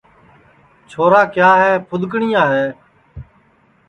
چھورا 0.89 1.21
کیا 1.35 1.49
ہے 1.63 1.71
پُدؔکٹؔیا 1.89 2.43
ہے 2.53 2.65